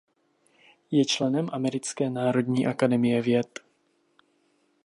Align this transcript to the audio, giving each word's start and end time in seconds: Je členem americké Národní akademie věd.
Je 0.91 1.05
členem 1.05 1.49
americké 1.51 2.09
Národní 2.09 2.67
akademie 2.67 3.21
věd. 3.21 3.59